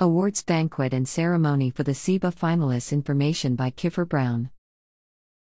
Awards 0.00 0.42
Banquet 0.42 0.92
and 0.92 1.08
Ceremony 1.08 1.70
for 1.70 1.84
the 1.84 1.92
CIBA 1.92 2.34
Finalists 2.34 2.90
Information 2.90 3.54
by 3.54 3.70
Kiffer 3.70 4.04
Brown. 4.04 4.50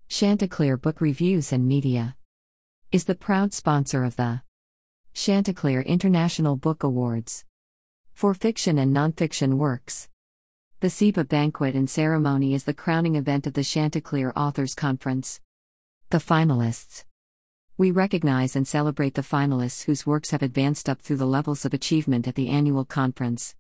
Chanticleer 0.08 0.78
Book 0.78 1.02
Reviews 1.02 1.52
and 1.52 1.68
Media 1.68 2.16
is 2.90 3.04
the 3.04 3.14
proud 3.14 3.52
sponsor 3.52 4.06
of 4.06 4.16
the 4.16 4.44
Chanticleer 5.14 5.82
International 5.82 6.56
Book 6.56 6.84
Awards 6.84 7.44
for 8.14 8.34
fiction 8.34 8.78
and 8.78 8.96
nonfiction 8.96 9.56
works. 9.56 10.08
The 10.80 10.88
CIBA 10.88 11.28
Banquet 11.28 11.76
and 11.76 11.90
Ceremony 11.90 12.54
is 12.54 12.64
the 12.64 12.74
crowning 12.74 13.16
event 13.16 13.48
of 13.48 13.54
the 13.54 13.66
Chanticleer 13.66 14.32
Authors 14.34 14.76
Conference. 14.76 15.42
The 16.10 16.20
finalists. 16.20 17.04
We 17.78 17.92
recognize 17.92 18.56
and 18.56 18.66
celebrate 18.66 19.16
the 19.16 19.24
finalists 19.24 19.84
whose 19.84 20.06
works 20.06 20.32
have 20.32 20.42
advanced 20.42 20.88
up 20.88 21.02
through 21.02 21.18
the 21.18 21.26
levels 21.26 21.66
of 21.66 21.74
achievement 21.74 22.30
at 22.30 22.36
the 22.36 22.48
annual 22.48 22.86
conference. 22.86 23.57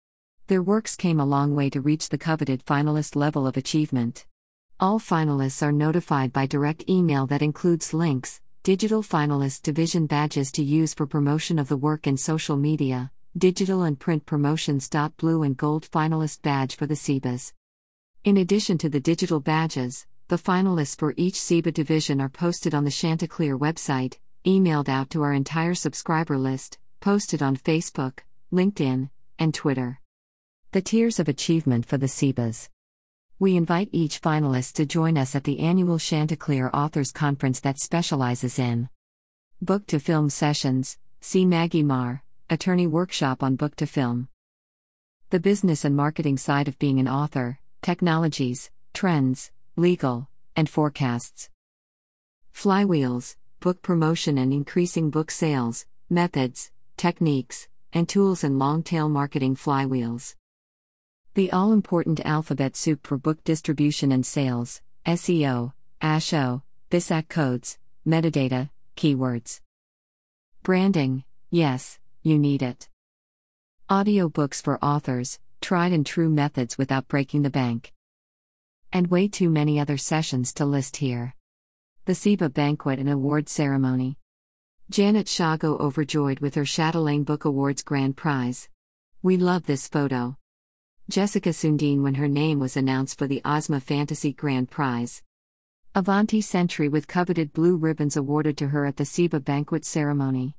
Their 0.47 0.63
works 0.63 0.95
came 0.95 1.19
a 1.19 1.25
long 1.25 1.55
way 1.55 1.69
to 1.71 1.81
reach 1.81 2.07
the 2.07 2.17
coveted 2.17 2.65
finalist 2.65 3.17
level 3.17 3.45
of 3.45 3.57
achievement. 3.57 4.25
All 4.79 4.97
finalists 4.97 5.61
are 5.61 5.73
notified 5.73 6.31
by 6.31 6.45
direct 6.45 6.87
email 6.87 7.27
that 7.27 7.41
includes 7.41 7.93
links, 7.93 8.39
digital 8.63 9.03
finalist 9.03 9.63
division 9.63 10.07
badges 10.07 10.53
to 10.53 10.63
use 10.63 10.93
for 10.93 11.05
promotion 11.05 11.59
of 11.59 11.67
the 11.67 11.75
work 11.75 12.07
in 12.07 12.15
social 12.15 12.55
media, 12.55 13.11
digital 13.37 13.83
and 13.83 13.99
print 13.99 14.25
promotions. 14.25 14.89
Blue 15.17 15.43
and 15.43 15.57
gold 15.57 15.85
finalist 15.85 16.41
badge 16.43 16.77
for 16.77 16.85
the 16.85 16.95
CIBAs. 16.95 17.51
In 18.23 18.37
addition 18.37 18.77
to 18.77 18.87
the 18.87 19.01
digital 19.01 19.41
badges, 19.41 20.05
the 20.29 20.37
finalists 20.37 20.97
for 20.97 21.13
each 21.17 21.35
CIBA 21.35 21.73
division 21.73 22.21
are 22.21 22.29
posted 22.29 22.73
on 22.73 22.85
the 22.85 22.91
Chanticleer 22.91 23.57
website, 23.57 24.17
emailed 24.45 24.87
out 24.87 25.09
to 25.09 25.23
our 25.23 25.33
entire 25.33 25.75
subscriber 25.75 26.37
list, 26.37 26.77
posted 27.01 27.41
on 27.41 27.57
Facebook, 27.57 28.19
LinkedIn, 28.53 29.09
and 29.37 29.53
Twitter. 29.53 29.99
The 30.71 30.81
Tiers 30.81 31.17
of 31.17 31.29
Achievement 31.29 31.85
for 31.85 31.97
the 31.97 32.07
CIBAs. 32.07 32.67
We 33.39 33.55
invite 33.55 33.87
each 33.93 34.21
finalist 34.21 34.73
to 34.73 34.85
join 34.85 35.17
us 35.17 35.33
at 35.33 35.45
the 35.45 35.59
annual 35.59 35.97
Chanticleer 35.97 36.69
Authors 36.73 37.13
Conference 37.13 37.61
that 37.61 37.79
specializes 37.79 38.59
in 38.59 38.89
book 39.61 39.87
to 39.87 39.97
film 39.97 40.29
sessions. 40.29 40.97
See 41.21 41.45
Maggie 41.45 41.83
Marr, 41.83 42.21
Attorney 42.49 42.85
Workshop 42.85 43.43
on 43.43 43.55
Book 43.55 43.77
to 43.77 43.87
Film. 43.87 44.27
The 45.29 45.39
business 45.39 45.85
and 45.85 45.95
marketing 45.95 46.35
side 46.35 46.67
of 46.67 46.77
being 46.79 46.99
an 46.99 47.07
author, 47.07 47.59
technologies, 47.81 48.69
trends, 48.93 49.51
legal, 49.77 50.27
and 50.53 50.69
forecasts. 50.69 51.49
Flywheels, 52.53 53.37
book 53.61 53.81
promotion 53.81 54.37
and 54.37 54.51
increasing 54.51 55.11
book 55.11 55.31
sales, 55.31 55.85
methods, 56.09 56.71
techniques, 56.97 57.69
and 57.93 58.09
tools 58.09 58.43
and 58.43 58.59
long 58.59 58.83
tail 58.83 59.07
marketing 59.07 59.55
flywheels. 59.55 60.35
The 61.37 61.51
all 61.51 61.71
important 61.71 62.19
alphabet 62.25 62.75
soup 62.75 63.05
for 63.05 63.15
book 63.15 63.43
distribution 63.43 64.11
and 64.11 64.25
sales, 64.25 64.81
SEO, 65.05 65.71
ASHO, 66.01 66.63
BISAC 66.89 67.29
codes, 67.29 67.77
metadata, 68.07 68.71
keywords. 68.95 69.61
Branding, 70.63 71.25
yes, 71.51 71.99
you 72.23 72.39
need 72.39 72.63
it. 72.63 72.89
Audiobooks 73.87 74.63
for 74.63 74.83
authors, 74.83 75.37
tried 75.61 75.93
and 75.93 76.07
true 76.07 76.27
methods 76.27 76.75
without 76.75 77.07
breaking 77.07 77.43
the 77.43 77.51
bank. 77.51 77.93
And 78.91 79.05
way 79.05 79.27
too 79.27 79.51
many 79.51 79.79
other 79.79 79.97
sessions 79.97 80.51
to 80.53 80.65
list 80.65 80.97
here. 80.97 81.35
The 82.05 82.13
CIBA 82.13 82.51
Banquet 82.55 82.97
and 82.97 83.11
Award 83.11 83.47
Ceremony. 83.47 84.17
Janet 84.89 85.27
Shago 85.27 85.79
overjoyed 85.79 86.39
with 86.39 86.55
her 86.55 86.65
Chatelaine 86.65 87.25
Book 87.25 87.45
Awards 87.45 87.83
Grand 87.83 88.17
Prize. 88.17 88.69
We 89.21 89.37
love 89.37 89.67
this 89.67 89.87
photo. 89.87 90.35
Jessica 91.09 91.53
Sundin 91.53 92.03
when 92.03 92.15
her 92.15 92.27
name 92.27 92.59
was 92.59 92.75
announced 92.75 93.17
for 93.17 93.27
the 93.27 93.41
Ozma 93.45 93.79
Fantasy 93.79 94.33
Grand 94.33 94.69
Prize. 94.69 95.23
Avanti 95.95 96.41
Century 96.41 96.89
with 96.89 97.07
coveted 97.07 97.53
blue 97.53 97.77
ribbons 97.77 98.17
awarded 98.17 98.57
to 98.57 98.67
her 98.67 98.85
at 98.85 98.97
the 98.97 99.05
CIBA 99.05 99.45
banquet 99.45 99.85
ceremony. 99.85 100.57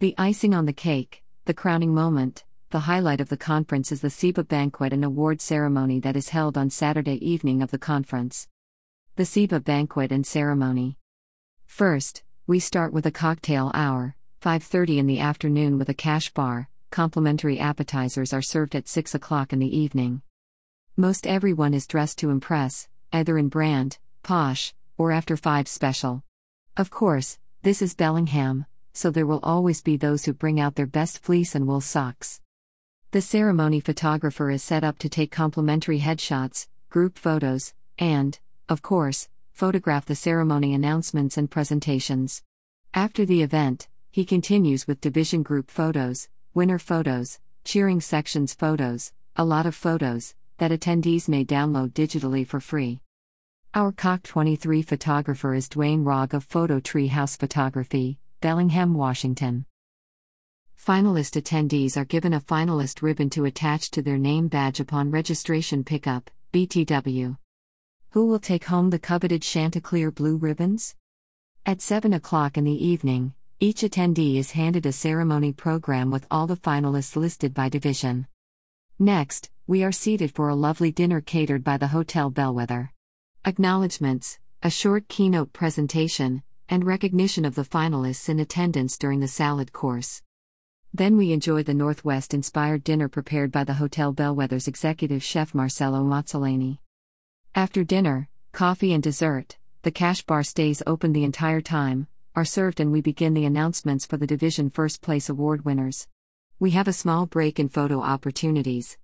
The 0.00 0.16
icing 0.18 0.52
on 0.52 0.66
the 0.66 0.72
cake, 0.72 1.22
the 1.44 1.54
crowning 1.54 1.94
moment, 1.94 2.44
the 2.70 2.80
highlight 2.80 3.20
of 3.20 3.28
the 3.28 3.36
conference 3.36 3.92
is 3.92 4.00
the 4.00 4.08
CIBA 4.08 4.48
banquet 4.48 4.92
and 4.92 5.04
award 5.04 5.40
ceremony 5.40 6.00
that 6.00 6.16
is 6.16 6.30
held 6.30 6.58
on 6.58 6.70
Saturday 6.70 7.24
evening 7.24 7.62
of 7.62 7.70
the 7.70 7.78
conference. 7.78 8.48
The 9.14 9.22
CIBA 9.22 9.62
banquet 9.62 10.10
and 10.10 10.26
ceremony. 10.26 10.98
First, 11.66 12.24
we 12.48 12.58
start 12.58 12.92
with 12.92 13.06
a 13.06 13.12
cocktail 13.12 13.70
hour, 13.74 14.16
5:30 14.42 14.98
in 14.98 15.06
the 15.06 15.20
afternoon 15.20 15.78
with 15.78 15.88
a 15.88 15.94
cash 15.94 16.34
bar, 16.34 16.68
complimentary 16.90 17.58
appetizers 17.58 18.32
are 18.32 18.42
served 18.42 18.74
at 18.74 18.88
6 18.88 19.14
o'clock 19.14 19.52
in 19.52 19.58
the 19.58 19.76
evening. 19.76 20.22
Most 20.96 21.26
everyone 21.26 21.74
is 21.74 21.86
dressed 21.86 22.18
to 22.18 22.30
impress, 22.30 22.88
either 23.12 23.38
in 23.38 23.48
brand, 23.48 23.98
posh, 24.22 24.74
or 24.96 25.12
after 25.12 25.36
5 25.36 25.68
special. 25.68 26.24
Of 26.76 26.90
course, 26.90 27.38
this 27.62 27.82
is 27.82 27.94
Bellingham, 27.94 28.66
so 28.92 29.10
there 29.10 29.26
will 29.26 29.40
always 29.42 29.80
be 29.80 29.96
those 29.96 30.24
who 30.24 30.32
bring 30.32 30.58
out 30.58 30.74
their 30.74 30.86
best 30.86 31.20
fleece 31.20 31.54
and 31.54 31.66
wool 31.66 31.80
socks. 31.80 32.40
The 33.10 33.20
ceremony 33.20 33.80
photographer 33.80 34.50
is 34.50 34.62
set 34.62 34.84
up 34.84 34.98
to 34.98 35.08
take 35.08 35.30
complimentary 35.30 36.00
headshots, 36.00 36.66
group 36.90 37.16
photos, 37.16 37.74
and, 37.98 38.38
of 38.68 38.82
course, 38.82 39.28
photograph 39.52 40.04
the 40.04 40.14
ceremony 40.14 40.74
announcements 40.74 41.36
and 41.36 41.50
presentations. 41.50 42.42
After 42.94 43.24
the 43.24 43.42
event, 43.42 43.88
he 44.10 44.24
continues 44.24 44.86
with 44.86 45.00
division 45.00 45.42
group 45.42 45.70
photos, 45.70 46.28
winner 46.58 46.80
photos, 46.80 47.38
cheering 47.62 48.00
sections 48.00 48.52
photos, 48.52 49.12
a 49.36 49.44
lot 49.44 49.64
of 49.64 49.76
photos 49.76 50.34
that 50.56 50.72
attendees 50.72 51.28
may 51.28 51.44
download 51.44 51.92
digitally 51.92 52.44
for 52.44 52.58
free. 52.58 53.00
Our 53.74 53.92
COC 53.92 54.24
23 54.24 54.82
photographer 54.82 55.54
is 55.54 55.68
Dwayne 55.68 56.02
Rogg 56.02 56.34
of 56.34 56.42
Photo 56.42 56.80
Tree 56.80 57.06
House 57.06 57.36
Photography, 57.36 58.18
Bellingham, 58.40 58.94
Washington. 58.94 59.66
Finalist 60.76 61.40
attendees 61.40 61.96
are 61.96 62.04
given 62.04 62.34
a 62.34 62.40
finalist 62.40 63.02
ribbon 63.02 63.30
to 63.30 63.44
attach 63.44 63.92
to 63.92 64.02
their 64.02 64.18
name 64.18 64.48
badge 64.48 64.80
upon 64.80 65.12
registration 65.12 65.84
pickup, 65.84 66.28
BTW. 66.52 67.38
Who 68.10 68.26
will 68.26 68.40
take 68.40 68.64
home 68.64 68.90
the 68.90 68.98
coveted 68.98 69.42
Chanticleer 69.42 70.10
blue 70.10 70.36
ribbons? 70.36 70.96
At 71.64 71.80
7 71.80 72.12
o'clock 72.12 72.58
in 72.58 72.64
the 72.64 72.84
evening, 72.84 73.34
each 73.60 73.82
attendee 73.82 74.36
is 74.36 74.52
handed 74.52 74.86
a 74.86 74.92
ceremony 74.92 75.52
program 75.52 76.12
with 76.12 76.24
all 76.30 76.46
the 76.46 76.56
finalists 76.56 77.16
listed 77.16 77.52
by 77.52 77.68
division. 77.68 78.24
Next, 79.00 79.50
we 79.66 79.82
are 79.82 79.90
seated 79.90 80.32
for 80.32 80.48
a 80.48 80.54
lovely 80.54 80.92
dinner 80.92 81.20
catered 81.20 81.64
by 81.64 81.76
the 81.76 81.88
Hotel 81.88 82.30
Bellwether. 82.30 82.92
Acknowledgements, 83.44 84.38
a 84.62 84.70
short 84.70 85.08
keynote 85.08 85.52
presentation, 85.52 86.44
and 86.68 86.86
recognition 86.86 87.44
of 87.44 87.56
the 87.56 87.62
finalists 87.64 88.28
in 88.28 88.38
attendance 88.38 88.96
during 88.96 89.18
the 89.18 89.26
salad 89.26 89.72
course. 89.72 90.22
Then 90.94 91.16
we 91.16 91.32
enjoy 91.32 91.64
the 91.64 91.74
Northwest 91.74 92.34
inspired 92.34 92.84
dinner 92.84 93.08
prepared 93.08 93.50
by 93.50 93.64
the 93.64 93.74
Hotel 93.74 94.12
Bellwether's 94.12 94.68
executive 94.68 95.24
chef 95.24 95.52
Marcello 95.52 96.04
Mazzolani. 96.04 96.78
After 97.56 97.82
dinner, 97.82 98.28
coffee 98.52 98.92
and 98.92 99.02
dessert, 99.02 99.58
the 99.82 99.90
cash 99.90 100.22
bar 100.22 100.44
stays 100.44 100.80
open 100.86 101.12
the 101.12 101.24
entire 101.24 101.60
time, 101.60 102.06
are 102.38 102.44
served 102.44 102.78
and 102.78 102.92
we 102.92 103.00
begin 103.00 103.34
the 103.34 103.44
announcements 103.44 104.06
for 104.06 104.16
the 104.16 104.24
division 104.24 104.70
first 104.70 105.02
place 105.02 105.28
award 105.28 105.64
winners. 105.64 106.06
We 106.60 106.70
have 106.70 106.86
a 106.86 106.92
small 106.92 107.26
break 107.26 107.58
in 107.58 107.68
photo 107.68 108.00
opportunities. 108.00 108.96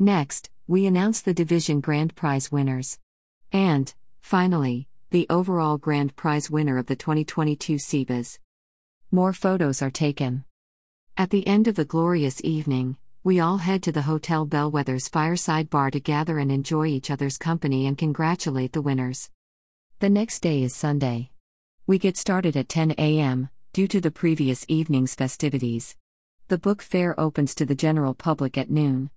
Next, 0.00 0.50
we 0.66 0.84
announce 0.84 1.20
the 1.20 1.32
division 1.32 1.80
grand 1.80 2.16
prize 2.16 2.50
winners. 2.50 2.98
And, 3.52 3.94
finally, 4.20 4.88
the 5.10 5.28
overall 5.30 5.78
grand 5.78 6.16
prize 6.16 6.50
winner 6.50 6.76
of 6.76 6.86
the 6.86 6.96
2022 6.96 7.76
CIBAs. 7.76 8.40
More 9.12 9.32
photos 9.32 9.80
are 9.80 9.92
taken. 9.92 10.44
At 11.16 11.30
the 11.30 11.46
end 11.46 11.68
of 11.68 11.76
the 11.76 11.84
glorious 11.84 12.40
evening, 12.42 12.96
we 13.22 13.38
all 13.38 13.58
head 13.58 13.80
to 13.84 13.92
the 13.92 14.02
Hotel 14.10 14.44
Bellwether's 14.44 15.06
fireside 15.06 15.70
bar 15.70 15.92
to 15.92 16.00
gather 16.00 16.40
and 16.40 16.50
enjoy 16.50 16.86
each 16.86 17.12
other's 17.12 17.38
company 17.38 17.86
and 17.86 17.96
congratulate 17.96 18.72
the 18.72 18.82
winners. 18.82 19.30
The 20.00 20.10
next 20.10 20.40
day 20.40 20.64
is 20.64 20.74
Sunday. 20.74 21.30
We 21.88 21.98
get 22.00 22.16
started 22.16 22.56
at 22.56 22.68
10 22.68 22.96
a.m., 22.98 23.48
due 23.72 23.86
to 23.86 24.00
the 24.00 24.10
previous 24.10 24.64
evening's 24.66 25.14
festivities. 25.14 25.94
The 26.48 26.58
book 26.58 26.82
fair 26.82 27.18
opens 27.18 27.54
to 27.54 27.64
the 27.64 27.76
general 27.76 28.12
public 28.12 28.58
at 28.58 28.68
noon. 28.68 29.10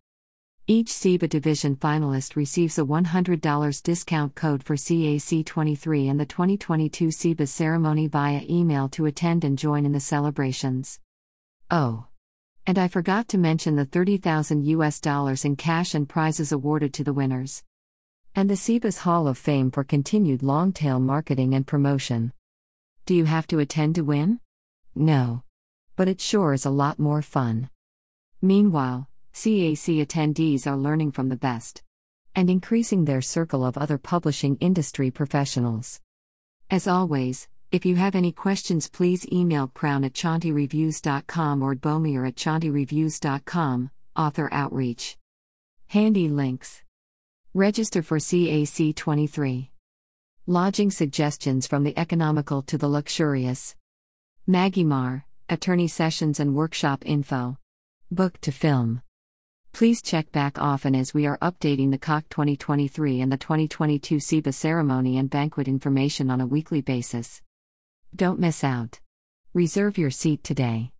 Each 0.67 0.89
CIBA 0.89 1.29
division 1.29 1.75
finalist 1.75 2.35
receives 2.35 2.77
a 2.77 2.83
$100 2.83 3.81
discount 3.81 4.35
code 4.35 4.61
for 4.61 4.75
CAC23 4.75 6.11
and 6.11 6.19
the 6.19 6.27
2022 6.27 7.07
CIBA 7.07 7.47
ceremony 7.47 8.05
via 8.05 8.43
email 8.47 8.87
to 8.89 9.07
attend 9.07 9.43
and 9.43 9.57
join 9.57 9.83
in 9.83 9.91
the 9.91 9.99
celebrations. 9.99 10.99
Oh. 11.71 12.05
And 12.67 12.77
I 12.77 12.87
forgot 12.87 13.27
to 13.29 13.39
mention 13.39 13.77
the 13.77 13.85
30,000 13.85 14.63
US 14.67 14.99
dollars 14.99 15.43
in 15.43 15.55
cash 15.55 15.95
and 15.95 16.07
prizes 16.07 16.51
awarded 16.51 16.93
to 16.93 17.03
the 17.03 17.13
winners. 17.13 17.63
And 18.35 18.47
the 18.47 18.53
CIBA's 18.53 18.99
Hall 18.99 19.27
of 19.27 19.39
Fame 19.39 19.71
for 19.71 19.83
continued 19.83 20.43
long 20.43 20.71
tail 20.71 20.99
marketing 20.99 21.55
and 21.55 21.65
promotion. 21.65 22.31
Do 23.05 23.15
you 23.15 23.25
have 23.25 23.47
to 23.47 23.59
attend 23.59 23.95
to 23.95 24.03
win? 24.03 24.39
No. 24.95 25.43
But 25.95 26.07
it 26.07 26.21
sure 26.21 26.53
is 26.53 26.65
a 26.65 26.69
lot 26.69 26.99
more 26.99 27.21
fun. 27.21 27.69
Meanwhile, 28.41 29.07
CAC 29.33 30.05
attendees 30.05 30.67
are 30.67 30.77
learning 30.77 31.11
from 31.11 31.29
the 31.29 31.35
best 31.35 31.83
and 32.35 32.49
increasing 32.49 33.05
their 33.05 33.21
circle 33.21 33.65
of 33.65 33.77
other 33.77 33.97
publishing 33.97 34.55
industry 34.57 35.11
professionals. 35.11 35.99
As 36.69 36.87
always, 36.87 37.47
if 37.71 37.85
you 37.85 37.95
have 37.95 38.15
any 38.15 38.31
questions, 38.31 38.87
please 38.87 39.27
email 39.31 39.67
crown 39.67 40.03
at 40.03 40.13
chantireviews.com 40.13 41.61
or 41.61 41.75
bomir 41.75 42.27
at 42.27 42.35
chantireviews.com, 42.35 43.91
author 44.15 44.49
outreach. 44.51 45.17
Handy 45.87 46.29
links. 46.29 46.81
Register 47.53 48.01
for 48.01 48.19
CAC 48.19 48.95
23. 48.95 49.71
Lodging 50.51 50.89
suggestions 50.89 51.67
from 51.67 51.83
the 51.83 51.95
economical 51.95 52.63
to 52.63 52.75
the 52.75 52.87
luxurious. 52.87 53.75
Maggie 54.47 54.83
Marr, 54.83 55.23
attorney 55.47 55.87
sessions 55.87 56.39
and 56.39 56.55
workshop 56.55 57.03
info. 57.05 57.55
Book 58.09 58.41
to 58.41 58.51
film. 58.51 59.03
Please 59.73 60.01
check 60.01 60.31
back 60.31 60.57
often 60.57 60.95
as 60.95 61.13
we 61.13 61.27
are 61.27 61.37
updating 61.37 61.91
the 61.91 61.99
CAC 61.99 62.23
2023 62.29 63.21
and 63.21 63.31
the 63.31 63.37
2022 63.37 64.17
CIBA 64.17 64.51
ceremony 64.51 65.19
and 65.19 65.29
banquet 65.29 65.67
information 65.67 66.31
on 66.31 66.41
a 66.41 66.47
weekly 66.47 66.81
basis. 66.81 67.43
Don't 68.15 68.39
miss 68.39 68.63
out. 68.63 68.99
Reserve 69.53 69.99
your 69.99 70.09
seat 70.09 70.43
today. 70.43 70.91